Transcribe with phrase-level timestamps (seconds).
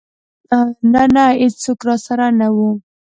[0.91, 2.57] نه نه ايڅوک راسره نه و.